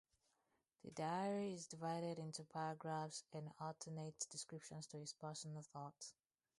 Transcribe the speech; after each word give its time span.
The 0.83 0.89
diary 0.89 1.53
is 1.53 1.67
divided 1.67 2.17
into 2.17 2.43
paragraphs 2.43 3.23
and 3.33 3.51
alternates 3.59 4.25
descriptions 4.25 4.87
to 4.87 4.97
his 4.97 5.13
personal 5.13 5.61
thoughts. 5.61 6.15